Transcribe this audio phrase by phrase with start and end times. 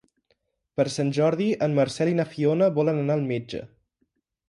[0.79, 3.65] Per Sant Jordi en Marcel i na Fiona volen anar al metge.